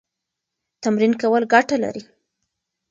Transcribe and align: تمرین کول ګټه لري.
تمرین 0.83 1.13
کول 1.21 1.43
ګټه 1.53 1.75
لري. 1.83 2.03